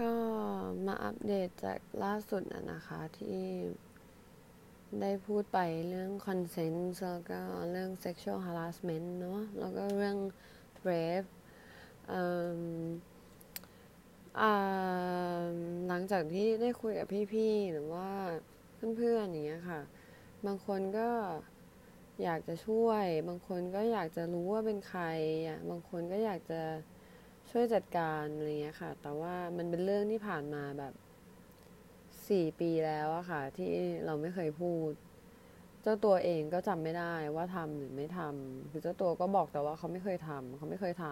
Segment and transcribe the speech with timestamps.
[0.00, 0.12] ก็
[0.86, 3.40] มาอัปเดตจากล่าสุดนะนะคะที่
[5.00, 10.16] ได้พูดไปเรื่อง consent แล้วก็เรื่อง sexual harassment เนาะแล้วก็เรื่อง
[10.88, 11.30] rape
[15.88, 18.10] หลังจากที่ได้คุยกับพี่ๆ หรือว่า
[18.96, 19.80] เพื่อนๆ อย่างเงี้ยค่ะ
[20.46, 21.10] บางคนก็
[22.22, 25.04] อยากจะช่วย บางคนก็อยากจะรู้ว่าเป็นใคร
[25.70, 26.62] บางคนก็อยากจะ
[27.50, 30.94] ช่วยจัดการอะไรเงี้ยค่ะ แต่ว่ามันเป็นเรื่องที่ผ่านมาแบบ
[32.28, 33.72] สี่ปีแล้วอะค่ะ ที่
[34.04, 34.90] เราไม่เคยพูด
[35.82, 41.06] เจ้าตัวเองก็จำไม่ได้ว่าทำหรือไม่ทำคือเจ้าตัวก็บอกแต่ว่าเขาไม่เคยทำเขาไม่เคยท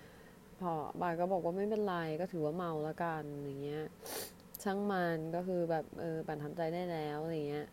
[0.00, 3.84] ำพอบายก็บอกว่าไม่เป็นไรก็ถือว่าเมาแล้วกันอย่างเงี้ย
[4.62, 7.66] ช่างมันก็คือแบบเออปั่นทำใจได้แล้วอะไรเงี้ย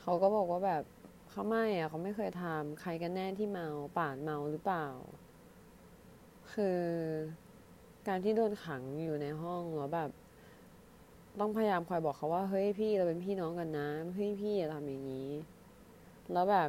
[0.00, 0.82] เขาก็บอกว่าแบบ
[1.30, 3.68] เขาไม่อะเขาไม่เคยทำใครกันแน่ที่เมา
[3.98, 4.86] ป่านเมาหรือเปล่า
[6.54, 6.78] คือ
[8.08, 10.10] การที่โดนขังอยู่ในห้องแล้วแบบ
[11.40, 15.30] ต้องพยายามคอยบอกเขาว่าเฮ้ยพี่เราเป็นพี่น้องกันนะเฮ้ยพี่อย่าทำอย่างนี้
[16.32, 16.68] แล้วแบบ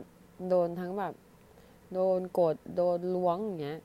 [0.49, 1.13] โดนทั้งแบบ
[1.93, 3.79] โดนกดโดนล้วงอย่างเงี้ย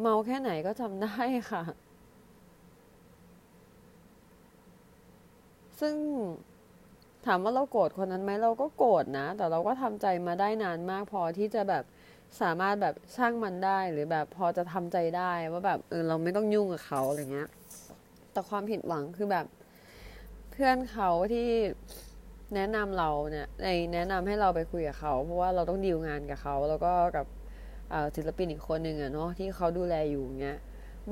[0.00, 1.14] เมาแค่ไหนก็จำได้
[1.50, 1.62] ค่ะ
[5.80, 5.94] ซึ่ง
[7.26, 11.84] ถามว่าเราโกรธคนนั้นไหมเราก็โกรธนะ แต่เราก็ทำใจมาได้นานมากพอที่จะแบบ
[12.40, 17.48] สามารถแบบช่างมันได้หรือแบบพอจะทำใจได้ว่าแบบเออเราไม่ต้องยุ่งกับเขาอะไรเงี้ย
[18.32, 19.46] แต่ความผิดหวังคือแบบ
[20.50, 21.48] เพื่อนเขาที่
[22.54, 27.26] แนะนำเราเนี่ยในแนะนำให้เราไปคุยกับเขา เพราะว่าเราต้องดีลงานกับเขา แล้วก็กับ
[28.16, 30.58] ศิลปินอีกคนหนึ่งอะเนาะที่เขาดูแลอยู่เงี้ย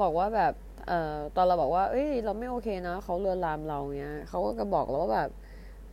[0.01, 0.53] บอกว่าแบบ
[0.89, 5.31] เอ่อตอนเราบอกว่า เอ้ย เราไม่โอเคนะเขาเลือนลามเราเงี้ยเขาก็บอกเราว่าแบบ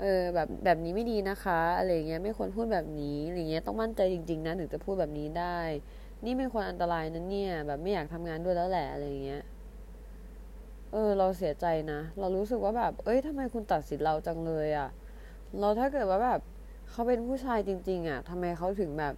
[0.02, 5.60] เออแบบแบบนี้ไม่ดีนะคะ อะไรเงี้ยไม่ควรพูดแบบนี้อะไรเงี้ยต้องมั่นใจจริงๆนะถึงจะพูดแบบนี้ได้
[6.26, 9.44] นี่เป็นคนอันตรายนะเนี่ย แบบไม่อยากทำงานด้วยแล้วแหละอะไรเงี้ย
[10.92, 14.90] เออเราเสียใจนะ เรารู้สึกว่าแบบ เอ้ยทำไมคุณตัดสินเราจังเลยอะ่ะ
[15.60, 16.40] เราถ้าเกิดว่าแบบ
[16.90, 19.14] เขาเป็นผู้ชายจริง ๆอะ่ะทำไมเขาถึงแบบ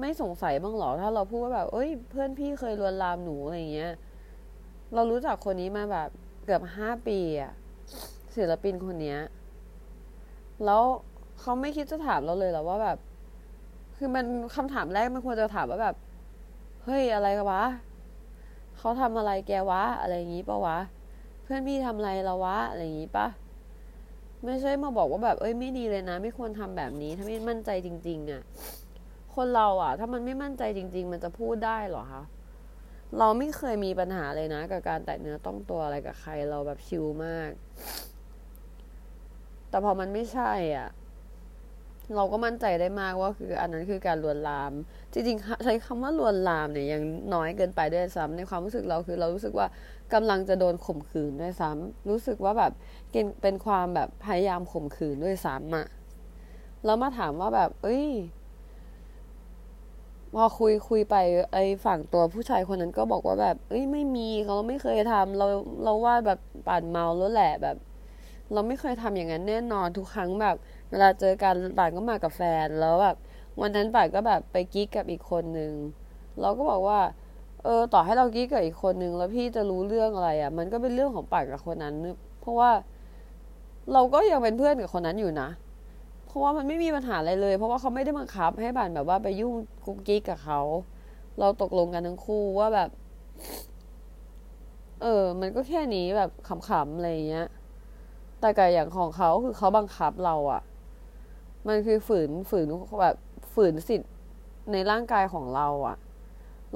[0.00, 3.92] ไม่สงสัยบ้างหรอ ถ้าเราพูดว่าแบบ เอ้ย เพื่อนพี่เคยลวนลามหนูอะไรเงี้ย
[4.94, 6.08] เรารู้จักคนนี้มาแบบ
[6.44, 7.52] เกือบห้าปีอะ
[8.36, 9.18] ศิลปินคนเนี้ย
[10.64, 10.82] แล้ว
[11.40, 12.98] เขาไม่คิดจะถามเราเลยหรอว่าแบบ
[13.96, 15.96] คือมันคำถามแรกมันควรจะถามว่าแบบ
[16.84, 17.64] เฮ้ยอะไรกันวะ
[18.78, 20.78] เขาทำอะไรแกวะ อะไรอย่างงี้ปะวะ
[21.42, 23.26] เพื่อนพี่ทำอะไรเราวะ อะไรอย่างงี้ปะ
[24.44, 28.42] ไม่ใช่มาบอกว่าแบบ เอ้ยไม่ดีเลยนะ ไม่ควรทำแบบนี้ ถ้าไม่มั่นใจจริง ๆอะ่ะ
[29.34, 32.22] คนเราอะ ถ้ามันไม่มั่นใจจริง ๆ มันจะพูดได้หรอคะ
[33.18, 37.50] เราไม่เคยมีปัญหาเลยนะ กับการแตะเนื้อต้องตัวอะไรกับใครเราแบบชิลมาก
[39.74, 40.88] แต่พอมันไม่ใช่อะ
[42.16, 44.72] เราก็มั่นใจได้มากว่าคืออันนั้นคือการลวนลาม
[45.12, 47.02] จริงๆ ใช้คำว่าลวนลามเนี่ยยัง
[47.34, 49.66] น้อยเกินไปด้วยซ้ำในความรู้สึกเราคือเรารู้สึกว่า
[50.12, 52.72] กำลังจะโดนข่มขืนด้วยซ้ำรู้สึกว่าแบบ
[53.42, 55.86] เป็นความแบบพยายามข่มขืนด้วยซ้ำอะ
[56.84, 58.06] แล้วมาถามว่าแบบ เอ้ย
[60.34, 61.16] พอคุยคุยไป
[61.52, 65.46] ไอ้ฝั่งตัวผู้ชายคนนั้นก็บอกว่าแบบ เอ้ยไม่มีเขาไม่เคยทำเรา
[65.82, 67.76] เราว่าแบบปั่นเมาแล้วแหละแบบ
[68.52, 70.56] เราไม่เคยทำอย่างนั้นแน่นอนทุกครั้งแบบ
[70.90, 73.16] เวลาเจอกันป่านก็มากับแฟน แล้วแบบ
[73.60, 75.72] วันนั้นป่านก็แบบไปกิ๊กกับอีกคนนึง
[76.40, 77.00] เราก็บอกว่า
[77.64, 81.94] เออต่อให้เรากิ๊กกับอีกคนนึงแล้วพี่จะรู้เรื่องอะไรอะ่ะ มันก็เป็นเรื่องของป่านกับคนนั้น
[82.40, 82.70] เพราะว่า
[83.92, 85.48] เราก็ยังเป็นเพื่อนกับคนนั้นอยู่นะ
[86.26, 90.60] เพราะว่ามันไม่มีปัญหาอะไรเลย เพราะว่าเขาไม่ได้บังคับ ให้ป่านแบบว่าไปยุ่งกุ๊กกิ๊กกับเขา
[91.38, 92.90] เราตกลงกันทั้งคู่ว่าแบบ
[95.02, 96.30] เออ มันก็แค่นี้แบบ
[96.68, 97.46] ขำๆอะไรเงี้ย
[98.44, 100.62] แต่กับอย่างของเขาคือเขาบังคับเราอะ
[101.68, 102.66] มันคือฝืนฝืน
[103.02, 103.16] แบบ
[103.54, 104.10] ฝืนสิทธิ์
[104.72, 105.96] ในร่างกายของเราอะ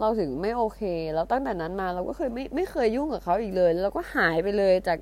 [0.01, 0.81] เราถึงไม่โอเค
[1.15, 4.99] แล้วตั้งแต่นั้นมาเราก็เคยไม่ไม่เคยยุ่งกับเขาอีกเลยแล้วก็หายไปเลยจาก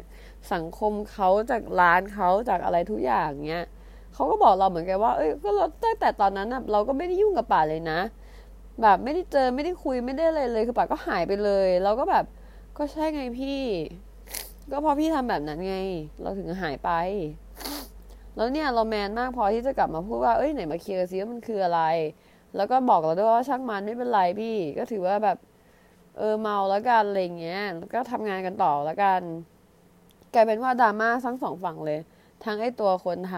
[0.53, 3.65] สังคมเขาจากร้านเขาจากอะไรทุกอย่างเงี้ย
[4.15, 7.99] เขาก็บอกเราเหมือนกันว่า เอ้ยก็เราตั้งแต่ตอนนั้นอะเราก็ไม่ได้ยุ่งกับป่าเลยนะ
[8.83, 12.25] แบบไม่ได้เจอไม่ได้คุยไม่ได้อะไรเลยคือป่าก็หายไปเลย เราก็แบบ
[12.79, 13.61] ก็ใช่ไงพี่
[14.71, 15.77] ก็เพราะพี่ทำแบบนั้นไง
[16.23, 16.91] เราถึงหายไป
[18.37, 21.83] แล้วเนี่ยเราแมนมากพอที่จะกลับมาพูดว่าเอ้ยไหนมาเคลียร์ซิว่ามันคืออะไร
[22.57, 25.39] แล้วก็บอกเราด้วยว่าช่างมันไม่เป็นไรพี่ ก็ถือว่าแบบ
[26.19, 29.23] เออเมาแล้วกันอะไรเงี้ยแล้วก็ทำงานกันต่อแล้วกัน
[30.35, 32.01] กลายเป็นว่าดราม่าทั้งสองฝั่งเลย
[32.45, 33.35] ทั้งไอ้ตัวคนท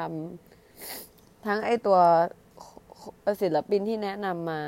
[0.70, 1.98] ำทั้งไอ้ตัว
[3.42, 4.62] ศิลปินที่แนะนำมา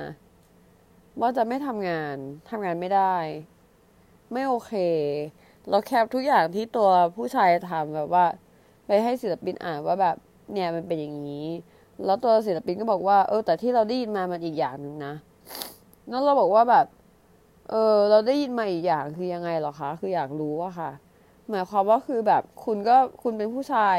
[1.21, 2.17] ว่าจะไม่ทำงาน
[2.51, 3.17] ทำงานไม่ได้
[4.33, 4.73] ไม่โอเค
[5.69, 8.25] เราแคปทุกอย่างที่ตัวผู้ชายทำแบบว่า
[8.87, 10.17] ไปให้ศิลปินอ่านว่าแบบ
[10.53, 11.47] เนี่ยมันเป็นอย่างนี้
[12.05, 15.15] แล้วตัวศิลปินก็บอกว่า เออ แต่ที่เราได้ยินมามันอีกอย่างหนึ่งนะ
[16.09, 16.87] แล้วเราบอกว่าแบบ
[17.71, 20.91] เออ เราได้ยินมาอีกอย่างคือยังไงหรอคะ คืออยากรู้อะค่ะ
[21.49, 23.99] หมายความว่าคือแบบคุณก็คุณเป็นผู้ชาย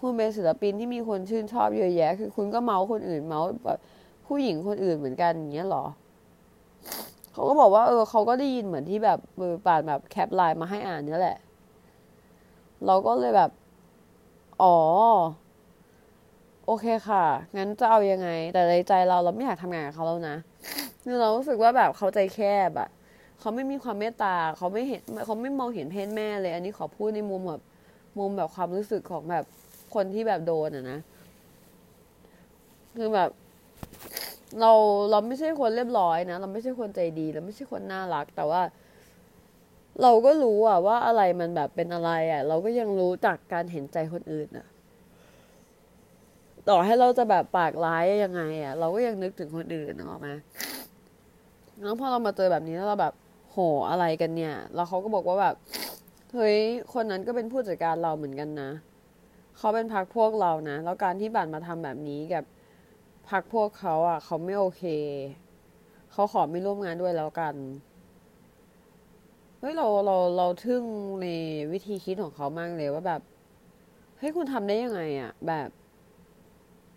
[0.00, 3.78] คุณเป็นศิลปินที่มีคนชื่นชอบเยอะแยะ คือคุณก็เมาส์คนอื่นเมาส์แบบ
[4.26, 5.84] ผู้หญิงคนอื่นเหมือนกันอย่างเงี้ยหรอ
[7.32, 11.38] เขาก็บอกว่า เออเขาก็ได้ยินเหมือนที่แบบมือป่านแบบแคปไลน์มาให้อ่านนี่แหละ
[12.86, 13.50] เราก็เลยแบบ
[14.62, 14.76] อ๋อ
[16.66, 17.24] โอเคค่ะ
[17.56, 20.36] งั้นจะเอายังไง แต่ในใจเราเราไม่อยากทำงานกับเขาแล้วนะ
[21.04, 22.88] คือเรารู้สึกว่าแบบเขาใจแคบอะ
[23.40, 27.62] เขาไม่มีความเมตตาเขาไม่เห็นเขาไม่มองเห็นเพศแม่เลย อันนี้ขอพูดในมุมแบบ
[28.18, 29.44] มุมแบบความรู้สึกของแบบ
[29.94, 30.98] คนที่แบบโดนอะนะ
[32.96, 33.30] คือแบบ
[34.60, 34.72] เรา
[35.10, 38.62] เราไม่ใช่คนเรียบร้อยนะ เราไม่ใช่คนใจดี เราไม่ใช่คนน่ารัก แต่ว่า
[40.02, 44.66] เราก็รู้อะว่าอะไรมันแบบเป็นอะไรอะเราก็ยังรู้จากการเห็นใจคนอื่นอะ
[46.68, 50.34] ต่อให้เราจะแบบปากร้ายยังไงอะเราก็ยังนึกถึงคนอื่นออกมา
[51.82, 53.14] แล้วพอเรามาเจอแบบนี้แล้วเราแบบ
[53.50, 53.58] โห
[53.90, 55.56] อะไรกันเนี่ย แล้วเขาก็บอกว่าแบบ
[56.34, 56.58] เฮ้ย
[56.94, 58.70] คนนั้นก็เป็นผู้จัดการเราเหมือนกันนะ
[59.58, 62.44] เขาเป็นพักพวกเรานะแล้วการที่บัตรมาทำแบบนี้กับ
[63.28, 64.84] พักพวกเขาอะ เขาไม่โอเค
[66.12, 67.54] เขาขอไม่ร่วมงานด้วยแล้วกัน
[69.60, 70.82] เฮ้ยเราเราเราทึ่ง
[71.22, 71.26] ใน
[71.72, 73.20] วิธีคิดของเขามากเลยว่าแบบ
[74.18, 75.68] เฮ้ยคุณทำได้ยังไงอะ แบบ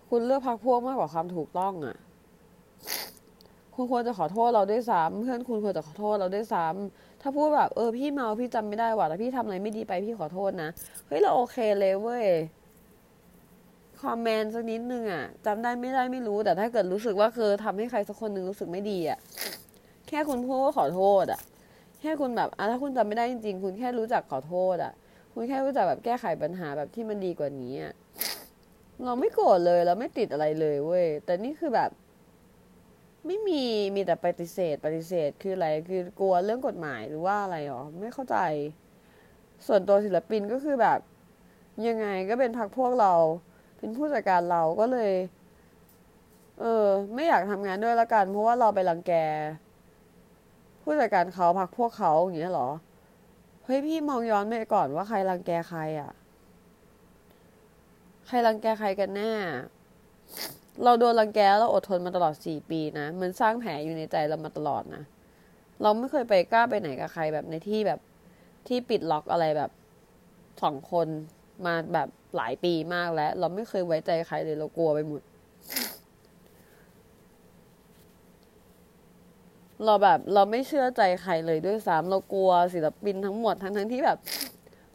[0.10, 1.98] คุณเลือกพักพวกมากกว่าความถูกต้องอะ
[3.76, 10.70] คุณควรจะขอโทษเราด้วยซ้ำเพื่อนคุณควรจะขอโทษเราด้วยซ้ำถ้าพูดแบบเออพี่เมาพี่จำไม่ได้ว่ะแต่พี่ทำอะไรไม่ดีไปพี่ขอโทษนะ
[11.08, 12.26] เฮ้ยเราโอเคเลยเว้ย
[14.06, 19.20] ความแมนสักนิดนึงอะจำได้ไม่ได้ไม่รู้แต่ถ้าเกิดรู้สึกว่าคือทำให้ใครสักคนหนึ่งรู้สึกไม่ดีอะ
[20.08, 21.42] แค่คุณพูดว่าขอโทษอะ
[22.02, 24.94] แค่คุณแบบอะถ้าคุณจำไม่ได้จริงๆ คุณแค่รู้จักขอโทษอะ
[25.34, 27.94] คุณแค่รู้จักแบบแก้ไขปัญหาแบบที่มันดีกว่านี้อะ
[29.06, 31.90] เราไม่โกรธเลยเราไม่ติดอะไรเลยเว้ยแต่นี่คือแบบ
[33.26, 33.64] ไม่มี
[33.96, 38.38] มีแต่ปฏิเสธ ปฏิเสธคืออะไรคือกลัวเรื่องกฎหมายหรือว่าอะไรหรอไม่เข้าใจ
[39.68, 41.00] ส่วนตัวศิลปินก็คือแบบ
[41.88, 43.14] ยังไงก็เป็นพักพวกเรา
[43.86, 45.12] เป็นผู้จัดการเราก็เลย
[46.60, 46.86] เออ
[47.16, 49.14] ไม่อยากทำงานด้วยละกัน เพราะว่าเราไปรังแก
[50.82, 52.70] ผู้จัดการเขาพักพวกเขาอย่างเงี้ยหรอ
[53.66, 56.12] เฮ้ยพี่มองย้อนไปก่อนว่าใครรังแกใครอะ่ะ
[58.28, 59.34] ใครรังแกใครกันแน่
[60.84, 65.04] เราโดนรังแกเราอดทนมาตลอดสี่ปีนะมันสร้างแผลอยู่ในใจเรามาตลอดนะ
[65.82, 68.00] เราไม่เคยไปกล้าไปไหนกับใครแบบในที่แบบ
[68.68, 69.72] ที่ปิดล็อกอะไรแบบ
[70.62, 71.08] สองคน
[71.66, 75.22] มาแบบ หลายปีมากแล้ว เราไม่เคยไว้ใจใครเลยเรากลัวไปหมด
[79.86, 84.18] เราแบบเราไม่เชื่อใจใครเลยด้วยซ้ำเรากลัวศิลปินทั้งหมดทั้งทั้งที่แบบ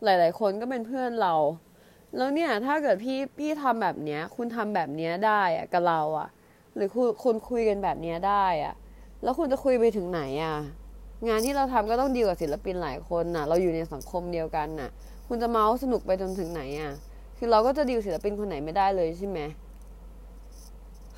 [0.04, 1.34] หลาย ๆ คนก็เป็นเพื่อนเรา
[2.16, 6.28] แล้วเนี่ย ถ้าเกิดพี่พี่ทำแบบเนี้ย คุณทำแบบเนี้ยได้อะกับเราอะ
[6.74, 8.74] หรือคุณคุณคุยกันแบบเนี้ยได้อะ
[9.22, 10.56] แล้วคุณจะคุยไปถึงไหนอะ
[11.28, 14.90] งานที่เราทำก็ต้องดีกว่าศิลปินหลายคนน่ะ เราอยู่ในสังคมเดียวกันน่ะ
[15.28, 16.92] คุณจะเมาส์สนุกไปจนถึงไหนอะ
[17.42, 19.38] คือเราก็จะดีกว่าศิลปินคนไหนไม่ได้เลยใช่ไหม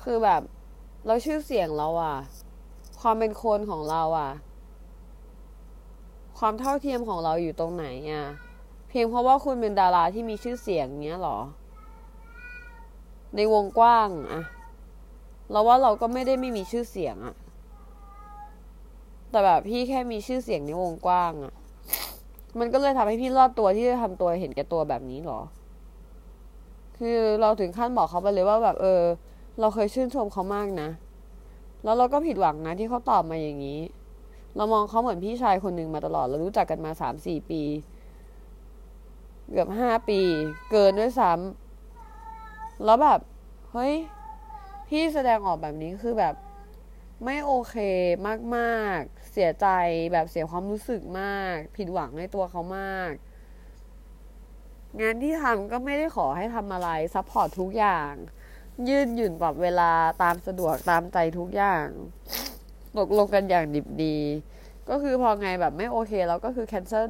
[0.03, 0.41] คือแบบ
[1.07, 2.17] เราชื่อเสียงเราอะ
[3.01, 4.31] ความเป็นคนของเราอะ
[6.39, 8.23] ความเท่าเทียมของเราอยู่ตรงไหนอะ
[8.89, 11.37] เพียงเพราะว่าคุณเป็นดาราที่มีชื่อเสียงเงี้ยหรอ
[13.35, 14.41] ในวงกว้างอะ
[15.51, 17.35] เราว่าเราก็ไม่ได้ไม่มีชื่อเสียงอะ
[19.29, 21.53] แต่แบบพี่แค่มีชื่อเสียงในวงกว้างอะ
[22.59, 25.41] มันก็เลยทำให้พี่รอดตัวที่จะทำตัวเห็นแก่ตัวแบบนี้หรอ
[27.03, 29.01] คือเราถึงขั้นบอกเขาไปเลยว่าแบบเออ
[29.59, 30.89] เราเคยชื่นชมเขามากนะ
[31.83, 33.79] แล้วเราก็ผิดหวังนะที่เขาตอบมาอย่างนี้
[34.55, 37.61] เรามองเขาเหมือนพี่ชายคนหนึ่งมาตลอด เรารู้จักกันมาสามสี่ปี
[39.49, 40.21] เกือบห้าปี
[40.71, 43.19] เกินด้วยซ้ำแล้วแบบ
[43.71, 43.93] เฮ้ย
[44.89, 46.35] พี่แสดงออกแบบนี้คือแบบ
[47.23, 47.75] ไม่โอเค
[48.55, 49.67] มาก ๆ เสียใจ
[50.13, 53.11] แบบเสียความรู้สึกมาก ผิดหวังในตัวเขามาก
[55.01, 58.11] งานที่ทำก็ไม่ได้ขอให้ทำอะไร support ทุกอย่าง
[58.87, 59.91] ยืดหยุ่นปรับเวลา
[60.23, 61.85] ตามสะดวกตามใจทุกอย่าง
[62.97, 64.17] ตกลงกันอย่างดิบดี
[64.89, 67.09] ก็คือพอไงแบบไม่โอเคแล้วก็คือ cancel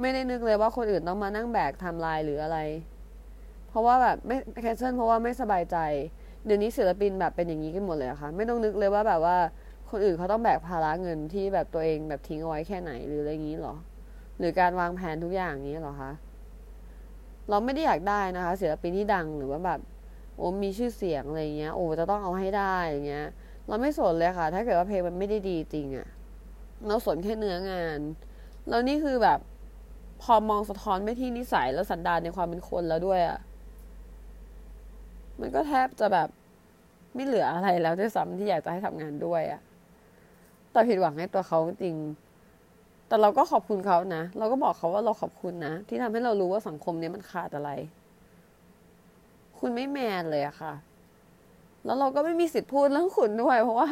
[0.00, 2.58] ไม่ได้นึกเลยว่าคนอื่นต้องมานั่งแบกทำลายหรืออะไร
[3.68, 5.76] เพราะว่าแบบไม่แคนเซิลเพราะว่าไม่สบายใจ
[6.44, 9.36] เดี๋ยวนี้ศิลปินแบบเป็นอย่างนี้กันหมดเลยอะค่ะ ไม่ต้องนึกเลยว่าแบบว่า
[9.90, 13.74] คนอื่นเขาต้องแบกภาระเงินที่แบบตัวเองแบบทิ้งเอาไว้แค่ไหนหรืออะไรอย่างนี้หรอ
[14.38, 16.12] หรือการวางแผนทุกอย่างนี้หรอคะ
[17.50, 19.80] เราไม่ได้อยากได้นะคะศิลปินที่ดังหรือว่าแบบ
[20.36, 23.26] โอ้มีชื่อเสียงอะไรเงี้ย โอ้จะต้องเอาให้ได้อย่างเงี้ย
[23.68, 26.08] เราไม่สนเลยค่ะ ถ้าเกิดว่าเพลงมันไม่ได้ดีจริงอะ
[26.86, 28.00] เราสนแค่เนื้องาน
[28.68, 29.38] แล้วนี่คือแบบ
[30.22, 33.38] พอมองสะท้อนไปที่นิสัยและสันดานในความเป็นคนแล้วด้วยอะ
[35.40, 36.28] มันก็แทบจะแบบ
[37.14, 39.60] ไม่เหลืออะไรแล้วด้วยซ้ำที่อยากจะให้ทำงานด้วยอะ่ะ
[40.72, 41.96] แต่ผิดหวังในตัวเขาจริง
[43.14, 47.70] แต่เราก็ขอบคุณเขานะ เราก็บอกเขาว่าเราขอบคุณนะ ที่ทำให้เรารู้ว่าสังคมนี้มันขาดอะไร
[49.58, 50.74] คุณไม่แมนเลยอะค่ะ
[51.84, 53.88] แล้วเราก็ไม่มีสิทธิ์พูดเรื่องคุณด้วย เพราะว่า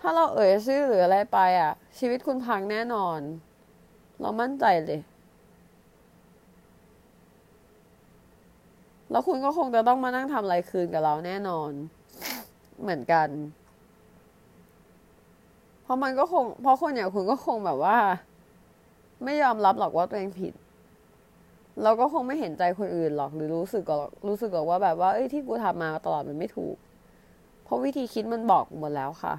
[0.00, 3.20] ถ้าเราเอ่ยชื่อหรืออะไรไปอะชีวิตคุณพังแน่นอน
[4.20, 5.00] เรามั่นใจเลย
[9.10, 11.70] แล้วคุณก็คงจะต้องมานั่งทำอะไรคืนกับเราแน่นอน
[12.82, 13.28] เหมือนกัน
[15.88, 17.98] เพราะมันก็คงเพราะคนอย่างคุณก็คงแบบว่า
[19.24, 20.52] ไม่ยอมรับหรอกว่าตัวเองผิด
[21.82, 23.96] เราก็คงไม่เห็นใจคนอื่นหรอก หรือรู้สึกก็
[24.28, 26.76] รู้สึกว่าแบบว่าเอ้ยที่กูทำมาตลอดมันไม่ถูก
[27.64, 29.34] เพราะวิธีคิดมันบอกหมดแล้วค่ะ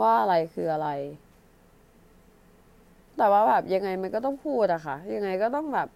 [0.00, 0.88] ว่าอะไรคืออะไร
[3.16, 5.88] แต่ว่าแบบยังไงมันก็ต้องพูดอะค่ะ ยังไงก็ต้องแบบ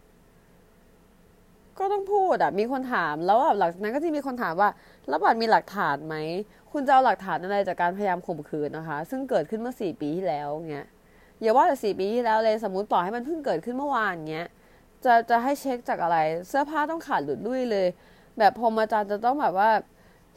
[1.78, 4.68] ก็ต้องพูดอะมีคนถามแล้วแบบหลังจากนั้นก็จะมีคนถามว่า
[5.10, 6.16] แล้วบัตรมีหลักฐานไหม
[6.72, 10.86] คุณจะเอาหลักฐานอะไรจากการพยายามข่มขืนนะคะ ซึ่งเกิดขึ้นเมื่อสี่ปีที่แล้วเงี้ย
[11.40, 14.48] อย่าว่าแต่สี่ปีที่แล้วเลยสมมติต่อให้มันเพิ่งเกิดขึ้นเมื่อวานเงี้ย
[15.04, 17.86] จะจะให้เช็คจากอะไร เสื้อผ้าต้องขาดหลุดลุ่ยเลย
[18.38, 19.70] แบบพรมอาจารย์จะต้องแบบว่า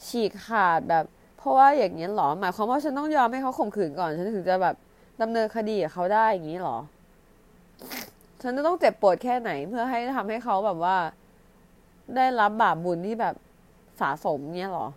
[0.07, 1.05] ฉีกขาดแบบ
[1.37, 4.75] เพราะว่าอย่างนี้หรอหมายความว่าฉันต้องยอมให้เขาข่มขืนก่อน ฉันถึงจะแบบ
[5.21, 6.77] ดำเนินคดีกับเขาได้อย่างนี้หรอ
[8.41, 10.97] ฉันจะต้องเจ็บปวดแค่ไหนเพื่อให้ทำให้เขาแบบว่า
[12.15, 13.35] ได้รับบาปบุญที่แบบ
[14.01, 14.87] สะสมเนี้ยหรอ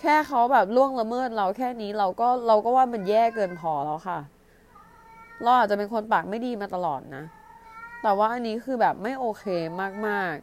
[0.00, 4.18] แค่เขาแบบล่วงละเมิดเราแค่นี้เราก็เราก็ว่ามันแย่เกินพอแล้วค่ะ
[5.42, 7.24] เราอาจจะเป็นคนปากไม่ดีมาตลอดนะ
[8.02, 9.44] แต่ว่าอันนี้คือแบบไม่โอเค
[10.06, 10.34] มาก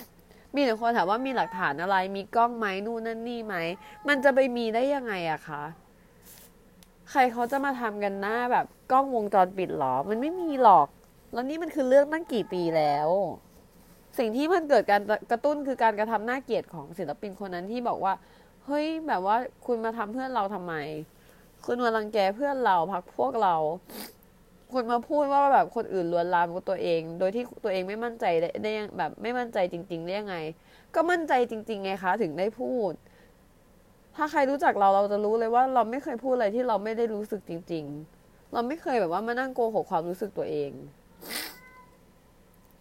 [0.00, 3.54] ๆ มีแต่คนถามว่ามีหลักฐานอะไร มีกล้องไหมนู่นนั่นนี่ไหม
[4.08, 5.62] มันจะไปมีได้ยังไงอะคะ
[7.10, 10.88] ใครเขาจะมาทำกันหน้าแบบกล้องวงจรปิดหรอ มันไม่มีหรอก
[11.32, 13.08] แล้วนี่มันคือเรื่องตั้งกี่ปีแล้ว
[14.18, 18.14] สิ่งที่มันเกิดการกระตุ้นคือการกระทำหน้าเกลียดของศิลปินคนนั้นที่บอกว่า
[18.66, 20.74] เฮ้ยแบบว่าคุณมาทำเพื่อนเราทำไม
[21.66, 23.54] คุณมารังแกเพื่อนเราพักพวกเรา
[24.72, 30.36] คุณมาพูดว่าแบบคนอื่นลวนลามกับตัวเอง โดยที่ตัวเองไม่มั่นใจได้ได้แบบไม่มั่นใจจริงๆได้ยังไง
[30.94, 32.92] ก็มั่นใจจริง ๆ ไงคะถึงได้พูด
[34.16, 37.84] ถ้าใครรู้จักเราเราจะรู้เลยว่า เราไม่เคยพูดอะไรที่เราไม่ได้รู้สึกจริง
[38.18, 40.70] ๆ เราไม่เคยแบบว่ามานั่งโกหกความรู้สึกตัวเอง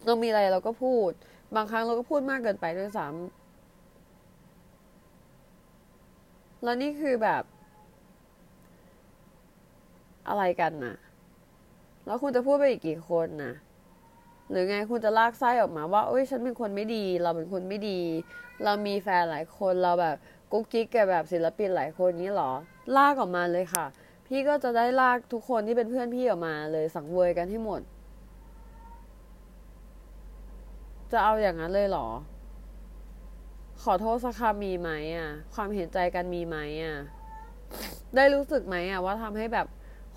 [0.08, 1.12] เรามีอะไรเราก็พูด
[1.56, 3.16] บางครั้งเราก็พูดมากเกินไปด้วยซ้ำ
[6.64, 7.44] แล้วนี่คือแบบ
[10.28, 10.96] อะไรกันนะ
[12.06, 13.54] แล้วคุณจะพูดไปอีกกี่คนนะ
[14.50, 18.00] หรือไงคุณจะลากไส้ออกมาว่าโอ้ยฉันเป็นคนไม่ดี เราเป็นคนไม่ดี
[18.64, 20.16] เรามีแฟนหลายคนเราแบบ
[20.52, 22.52] กุ๊กกิ๊กกับแบบศิลปินหลายคนนี้หรอ
[22.98, 23.86] ลากออกมาเลยค่ะ
[24.28, 27.82] พี่ก็จะได้ลากทุกคนที่เป็นเพื่อนพี่ออกมาเลยสังเวยกันให้หมด
[31.12, 32.08] จะเอาอย่างนั้นเลยเหรอ
[33.84, 36.98] ขอโทษสักคำมีไหมอะ ความเห็นใจกันมีไหมอะ
[38.16, 39.68] ได้รู้สึกไหมอะ ว่าทำให้แบบ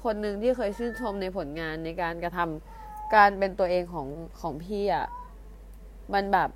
[0.02, 4.06] คนหนึ่งที่เคยชื่นชมในผลงานในการกระทำการเป็นตัวเองของ
[4.40, 5.06] ของพี่อะ
[6.14, 6.50] มันแบบ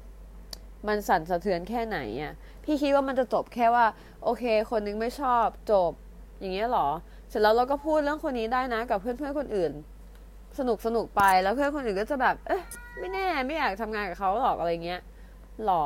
[0.89, 2.33] มันสั่นสะเทือนแค่ไหนอะ
[2.65, 3.87] พี่คิดว่ามันจะจบแค่ว่า
[4.25, 5.93] โอเค คนนึงไม่ชอบจบ
[6.41, 6.89] อย่างเงี้ยหรอ
[7.29, 9.73] เสร็จแล้วเราก็พูดเรื่องคนนี้ได้นะ กับเพื่อนเพื่อนคนอื่น
[10.59, 12.63] สนุกสนุกไปแล้วเพื่อนคนอื่นก็จะแบบ เอ๊ะ
[12.99, 15.01] ไม่แน่ไม่อยากทำงานกับเขาหรอกอะไรเงี้ย
[15.65, 15.85] หรอ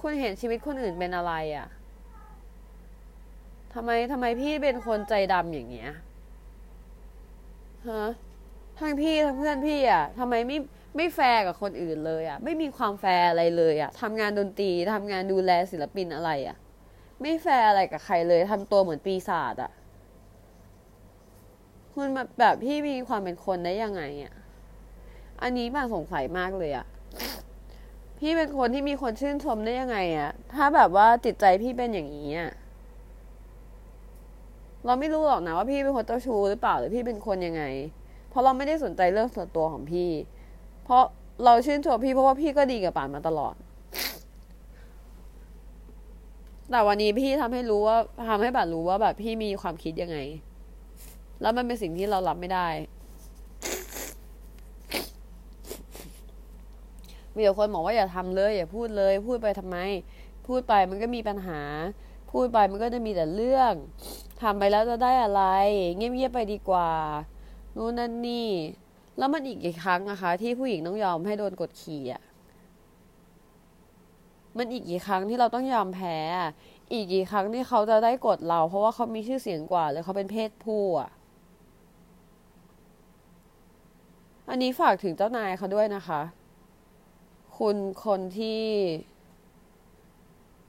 [0.00, 1.66] คุณเห็นชีวิตคนอื่นเป็นอะไรอะ่ะ
[3.74, 5.90] ทำไมทำไมพี่เป็นคนใจดำอย่างเงี้ย
[7.88, 8.04] ฮะ
[8.78, 10.58] ทั้งพี่ทั้งเพื่อนพี่อะ่ะทำไมไม่
[10.96, 16.56] ไม่แฟร์กับคนอื่นเลยอะ่ะ ไม่มีความแฟร์อะไรเลยอะ่ะทำงานดนตรีทำงานดูแลศิลปินอะไรอะ่ะ
[17.20, 19.70] ไม่แฟร์อะไรกับใครเลยทำตัวเหมือนปีศาจอะ่ะ
[21.94, 24.34] คุณแบบแบบพี่มีความเป็นคนได้ยังไงอะ
[25.42, 26.86] อันนี้บางสงสัยมากเลยอะ
[28.18, 32.52] พี่เป็นคนที่มีคนชื่นชมได้ยังไง อะ ถ้าแบบว่าจิตใจพี่เป็นอย่างนี้อะ
[34.86, 37.62] เราไม่รู้หรอกนะว่าพี่เป็นคนเจ้าชู้หรือเปล่าหรือพี่เป็นคนยังไง
[38.30, 40.10] เพราะเราไม่ได้สนใจเรื่องส่วนตัวของพี่
[40.84, 41.02] เพราะ
[41.44, 43.54] เราชื่นชมพี่เพราะว่าพี่ก็ดีกับป่านมาตลอด
[46.70, 47.96] แต่วันนี้พี่ทำให้รู้ว่า
[48.28, 50.18] ทำให้ป่านรู้ว่าแบบพี่มีความคิดยังไง
[51.40, 52.68] แล้วมันเป็นสิ่งที่เรารับไม่ได้
[57.34, 59.76] มีแต่คนบอกว่าอย่าทำเลย อย่าพูดเลย พูดไปทำไม
[60.46, 61.60] พูดไปมันก็มีปัญหา
[62.32, 63.72] พูดไปมันก็จะมีแต่เรื่อง
[64.42, 65.42] ทำไปแล้วจะได้อะไร
[65.96, 66.90] เงียบๆไปดีกว่า
[67.76, 68.50] นู่นนั่นนี่
[69.18, 72.22] แล้วมันอีกกี่ครั้งนะคะ ที่ผู้หญิงต้องยอมให้โดนกดขี่อะ
[74.56, 76.16] มันอีกกี่ครั้งที่เราต้องยอมแพ้
[76.92, 81.10] อีกกี่ครั้งที่เขาจะได้กดเรา เพราะว่าเขามีชื่อเสียงกว่าหรือเขาเป็นเพศผู้อะ
[84.52, 86.20] อันนี้ฝากถึงเจ้านายเขาด้วยนะคะ
[87.58, 88.64] คุณคนที่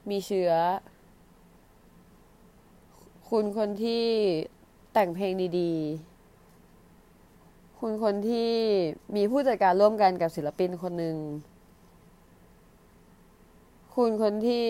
[0.09, 0.51] มีเชื้อ
[3.29, 4.05] คุณคนที่
[4.93, 8.51] แต่งเพลงดีๆ คุณคนที่
[9.15, 11.17] มีผู้จัดการร่วมกันกับศิลปินคนหนึ่ง
[13.95, 14.69] คุณคนที่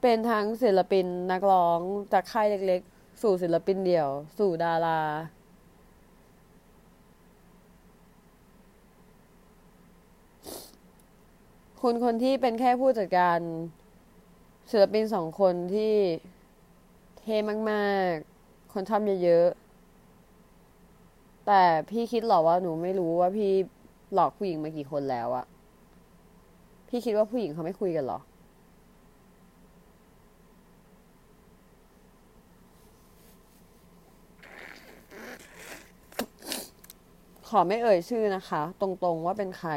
[0.00, 1.80] เป็นทั้งศิลปินนักร้อง
[2.12, 2.82] จากค่ายเล็ก
[3.22, 5.00] สู่ศิลปินเดี่ยว สู่ดารา
[11.82, 13.38] คุณคนที่เป็นแค่ผู้จัดการ
[14.70, 15.94] ศิลปินสองคนที่
[17.20, 17.36] เท่
[17.70, 23.50] มากๆ คนชอบเยอะๆ แต่พี่คิดหรอว่าหนูไม่รู้ว่าพี่
[24.14, 25.44] หลอกผู้หญิงมากี่คนแล้วอะ
[26.88, 28.20] พี่คิดว่าผู้หญิงเขาไม่คุยกันหรอ
[37.43, 39.72] ข อไม่เอ่ยชื่อนะคะ ตรงๆว่าเป็นใคร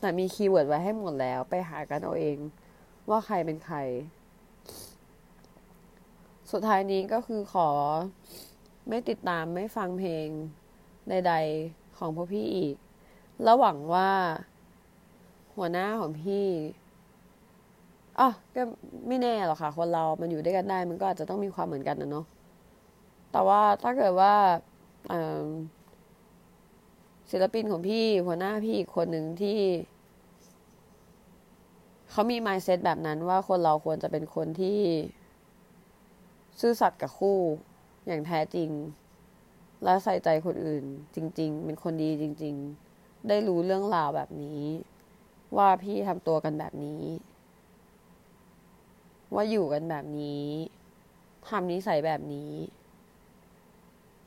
[0.00, 2.38] แต่มี keyword ไว้ให้หมดแล้ว ไปหากันเอาเอง
[3.10, 3.78] ว่าใครเป็นใคร
[6.50, 7.68] สุดท้ายนี้ก็คือขอ
[8.88, 10.28] ไม่ติดตามไม่ฟังเพลง
[11.08, 12.76] ใด ๆ ของพวกพี่อีก
[13.44, 14.10] แล้วหวังว่า
[15.56, 16.46] หัวหน้าของพี่
[18.18, 18.62] อ๋อก็
[19.08, 22.26] ไม่แน่หรอกค่ะ คนเรามันอยู่ด้วยกันได้ มันก็อาจจะต้องมีความเหมือนกันนะเนาะ
[23.32, 24.34] แต่ว่าถ้าเกิดว่า
[27.30, 29.58] ศิลปินของพี่หัวหน้าพี่อีกคนหนึ่งที่
[32.10, 34.80] เขามี mindset แบบนั้นว่าคนเราควรจะเป็นคนที่
[36.60, 37.38] ซื่อสัตย์กับคู่
[38.06, 38.70] อย่างแท้จริง
[39.84, 40.84] และใส่ใจคนอื่น
[41.14, 42.54] จริง ๆ เป็นคนดีจริง
[42.90, 44.62] ๆ ได้รู้เรื่องราวแบบนี้
[45.56, 47.02] ว่าพี่ทำตัวกันแบบนี้
[49.34, 50.46] ว่าอยู่กันแบบนี้
[51.48, 52.52] ทำนิสัยแบบนี้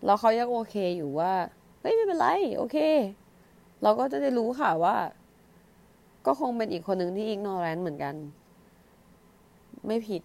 [0.05, 1.33] แล้วเขายังโอเคอยู่ว่า
[1.83, 2.77] เฮ้ยไม่เป็นไร โอเค
[3.83, 4.95] เราก็จะได้รู้ค่ะว่า
[6.25, 8.15] ก็คงเป็นอีกคนหนึ่งที่ ignorant เหมือนกัน
[9.87, 10.21] ไม่ผิด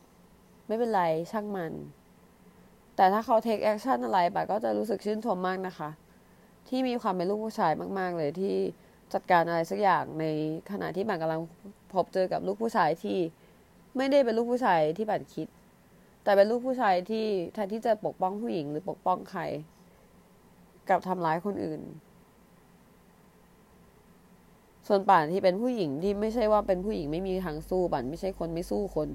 [0.66, 1.72] ไม่เป็นไรช่างมัน
[2.96, 5.90] แต่ถ้าเขา take action อะไรไปก็จะรู้สึกชื่นชมมากนะคะ
[6.68, 8.54] ที่มีความเป็นลูกผู้ชายมาก ๆ เลยที่
[9.12, 10.24] จัดการอะไรสักอย่างใน
[10.70, 11.40] ขณะที่บันกำลัง
[11.92, 13.18] พบเจอกับลูกผู้ชายที่
[13.96, 15.46] ไม่ได้เป็นลูกผู้ชายที่บันคิด
[16.24, 19.42] แต่เป็นลูกผู้ชายที่แทนที่จะปกป้องผู้หญิงหรือปกป้องใคร
[20.90, 21.80] กับทำร้ายคนอื่น
[24.86, 29.08] ส่วนป่านที่เป็นผู้หญิงที่ไม่ใช่ว่าเป็นผู้หญิงไม่มีทางสู้ป่านไม่ใช่คนไม่สู้คน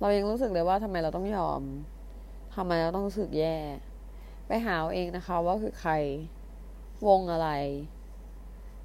[0.00, 1.62] เรายังรู้สึกเลยว่าทำไมเราต้องยอม
[2.56, 3.56] ทำไมเราต้องรู้สึกแย่
[4.46, 5.92] ไปหาเอาเองนะคะ ว่าคือใคร
[7.06, 7.48] วงอะไร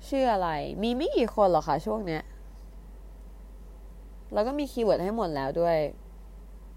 [0.07, 0.49] ชื่ออะไร
[0.83, 2.23] มีไม่กี่คนหรอกคะช่วงเนี้ย
[4.33, 5.77] แล้วก็มีคีย์เวิร์ดให้หมดแล้วด้วย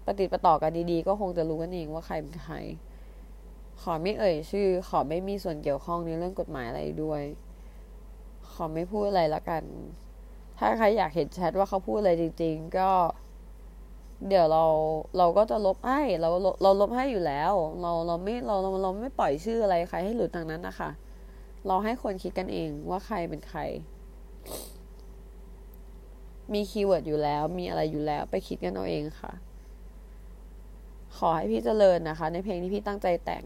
[0.05, 2.55] ปฏิติดต่อกันดีๆ ก็คงจะรู้กันเองว่าใครเป็นใคร
[3.81, 7.21] ขอไม่เอ่ยชื่อ ขอไม่มีส่วนเกี่ยวข้องในเรื่องกฎหมายอะไรด้วย
[8.51, 9.63] ขอไม่พูดอะไรละกัน
[10.57, 12.89] ถ้าใครอยากเห็นแชทว่าเขาพูดอะไรจริง ๆ ก็
[14.27, 14.65] เดี๋ยวเรา
[15.17, 16.29] เราก็จะลบให้เรา
[16.63, 20.89] เราลบให้อยู่แล้ว เราเราไม่เราเราเราไม่ปล่อยชื่ออะไรใครให้หลุดทางนั้นนะคะ
[21.67, 23.61] เราให้คนคิดกันเองว่าใครเป็นใคร
[26.53, 29.33] มีคีย์เวิร์ดอยู่แล้ว มีอะไรอยู่แล้วไปคิดกันเอาเองค่ะ
[31.17, 33.43] ขอให้พี่เจริญนะคะ ในเพลงที่พี่ตั้งใจแต่ง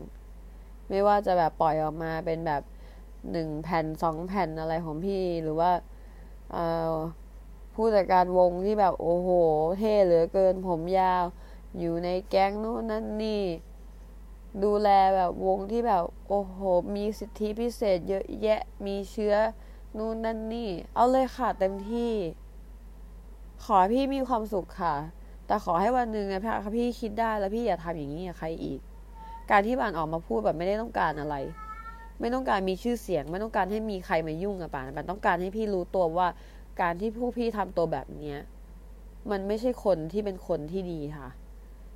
[0.92, 2.64] ไม่ว่าจะแบบปล่อยออกมาเป็นแบบ
[3.32, 5.72] หนึ่งแผ่นสองแผ่นอะไรของพี่หรือว่า
[7.74, 9.30] ผู้จัดการวงที่แบบโอ้โห
[9.80, 11.24] เท่เหลือเกินผมยาว
[11.80, 13.44] อยู่ในแก๊งนู้นนั่นนี่
[14.64, 16.58] ดูแลแบบวงที่แบบโอ้โห
[16.96, 19.36] มีสิทธิพิเศษเยอะแยะมีเชื้อ
[19.98, 22.14] นู่นนั่นนี่ เอาเลยค่ะเต็มที่
[23.64, 24.96] ขอพี่มีความสุขค่ะ
[25.46, 26.42] แต่ขอให้วันหนึ่งนะ
[26.76, 28.80] พี่คิดได้แล้วพี่อย่าทำอย่างนี้กับใครอีก
[29.52, 31.36] การที่บานออกมาพูดแบบไม่ได้ต้องการอะไร
[32.20, 36.28] ไม่ต้องการมีชื่อเสียง ไม่ต้องการให้มีใครมายุ่งกับปานปานต้องการให้พี่รู้ตัวว่า
[36.82, 38.38] การที่ผู้พี่ทำตัวแบบเนี้ย
[39.32, 41.30] มันไม่ใช่คนที่เป็นคนที่ดีค่ะ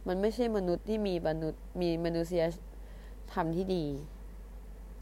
[0.08, 2.44] มันไม่ใช่มนุษย์ที่มีมนุษย์มีมนุษย
[3.34, 3.86] ธรรมที่ดี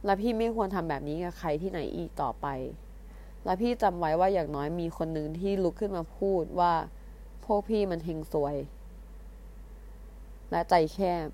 [0.06, 2.48] และพี่ไม่ควรทำแบบนี้กับใครที่ไหนอีกต่อไป
[3.46, 6.74] และพี่จำไว้ว่าอย่างน้อยมีคนหนึ่งที่ลุกขึ้นมาพูดว่า
[7.46, 8.56] พวกพี่มันเฮงซวย
[10.52, 11.28] และใจแคบ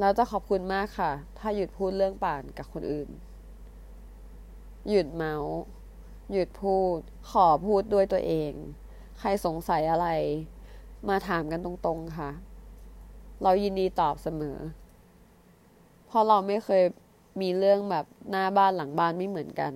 [0.00, 3.08] แล้วจะขอบคุณมากค่ะ ถ้าหยุดพูดเรื่องป่านกับคนอื่น
[4.90, 5.56] หยุดเมาส์
[6.32, 6.98] หยุดพูด
[7.30, 8.52] ขอพูดด้วยตัวเอง
[9.18, 10.08] ใครสงสัยอะไร
[11.08, 12.30] มาถามกันตรงๆค่ะ
[13.42, 14.58] เรายินดีตอบเสมอ
[16.06, 16.82] เพราะเราไม่เคย
[17.40, 19.72] มีเรื่องแบบหน้าบ้านหลังบ้านไม่เหมือนกัน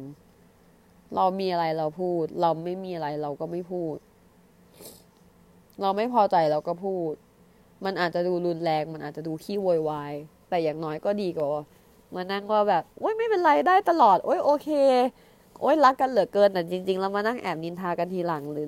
[1.17, 3.97] เรามีอะไรเราพูด เราไม่มีอะไรเราก็ไม่พูด
[5.83, 7.13] เราไม่พอใจเราก็พูด
[7.85, 10.15] มันอาจจะดูรุนแรง มันอาจจะดูขี้โวยวาย
[10.49, 11.49] แต่อย่างน้อยก็ดีกว่า
[12.15, 14.69] มานั่งว่าแบบ โอ้ยไม่เป็นไรได้ตลอด โอ้ยโอเค
[15.61, 18.67] โอ๊ยรักกันเหลือเกิน แต่จริง ๆ แล้วมานั่งแอบนินทากันทีหลังหรือ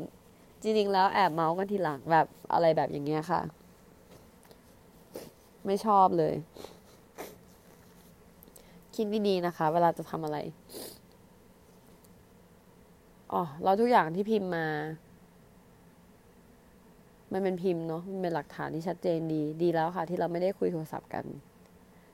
[0.63, 3.41] จริง ๆ แล้วแอบเมาส์กันทีหลังแบบอะไรแบบอย่างเงี้ยค่ะ
[5.67, 6.35] ไม่ชอบเลย
[8.95, 10.39] คิดดีๆนะคะ เวลาจะทำอะไร
[13.33, 14.67] อ๋อ เราทุกอย่างที่พิมพ์มา
[17.33, 21.25] มันเป็นพิมพ์เนาะมันเป็นหลักฐานที่ชัดเจนดีดีแล้วค่ะ ที่เราไม่ได้คุยโทรศัพท์กัน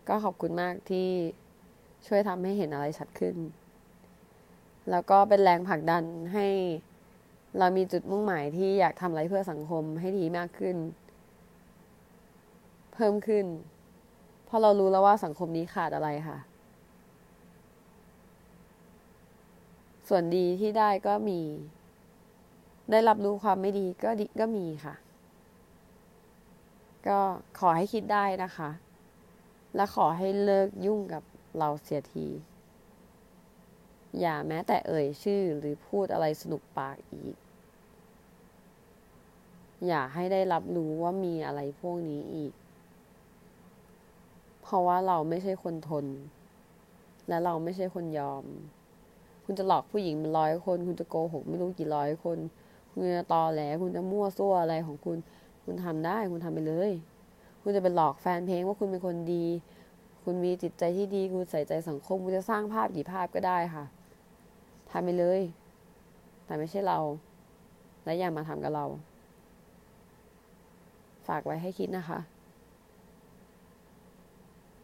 [0.08, 1.06] ก็ขอบคุณมากที่
[2.06, 3.36] ช่วยทำให้เห็นอะไรชัดขึ้น
[4.90, 6.04] แล้วก็เป็นแรงผลักดัน
[6.34, 6.46] ให้
[7.58, 10.76] เรามีจุดมุ่งหมายที่อยากทำอะไรเพื่อสังคมให้ดีมากขึ้น
[12.94, 13.46] เพิ่มขึ้น
[14.46, 16.38] เพราะเรารู้แล้วว่าสังคมนี้ขาดอะไรค่ะ
[20.08, 21.40] ส่วนดีที่ได้ก็มี
[22.90, 24.94] ได้รับรู้ความไม่ดีก็ดีก็มีค่ะ
[27.06, 27.18] ก็
[27.58, 28.70] ขอให้คิดได้นะคะ
[29.74, 31.22] และขอให้เลิกยุ่งกับ
[31.58, 32.28] เราเสียที
[34.20, 37.36] อย่าแม้แต่เอ่ยชื่อหรือพูดอะไรสนุกปากอีก
[39.86, 42.52] อย่าให้ได้รับรู้ว่ามีอะไรพวกนี้อีก
[44.62, 46.06] เพราะว่าเราไม่ใช่คนทน
[47.28, 48.44] และเราไม่ใช่คนยอม
[49.44, 52.38] คุณจะหลอกผู้หญิงเป็นร้อยคน คุณจะโกหกไม่รู้กี่ร้อยคน
[52.90, 55.18] คุณจะตอแหลคุณจะมั่วซั่วอะไรของคุณ
[55.70, 56.90] คุณทำได้คุณทำไปเลย
[57.62, 59.44] คุณจะไปหลอกแฟนเพลงว่าคุณเป็นคนดี
[60.24, 63.84] คุณมีจิตใจที่ดี คุณใส่ใจสังคม คุณจะสร้างภาพกี่ภาพก็ได้ค่ะ
[64.90, 65.40] ทำไปเลย
[66.44, 66.98] แต่ไม่ใช่เรา
[68.04, 68.84] และอย่ามาทำกับเรา
[71.26, 72.18] ฝากไว้ให้คิดนะคะ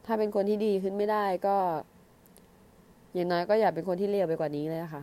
[0.05, 1.57] ถ้าเป็นคนที่ดีขึ้นไม่ได้ก็
[3.15, 5.03] อย่างน้อยก็อย่าเป็นคนที่เลวไปกว่านี้เลยนะคะ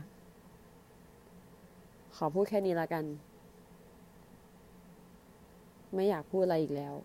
[2.16, 3.06] ขอพูดแค่นี้ละกัน
[5.94, 6.96] ไม่อยากพูดอะไรอีกแล้ว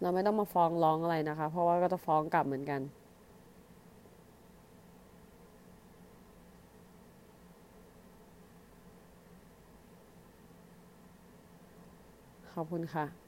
[0.00, 2.80] เราไม่ต้องมาฟ้องร้องอะไรนะคะ เพราะว่าก็จะฟ้องกลับเหมือนกัน
[12.50, 13.23] ขอบคุณค่ะ